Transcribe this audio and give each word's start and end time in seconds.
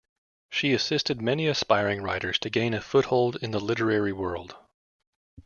She 0.49 0.73
assisted 0.73 1.21
many 1.21 1.45
aspiring 1.45 2.01
writers 2.01 2.39
to 2.39 2.49
gain 2.49 2.73
a 2.73 2.81
foothold 2.81 3.35
in 3.35 3.51
the 3.51 3.59
literary 3.59 4.11
world. 4.13 4.55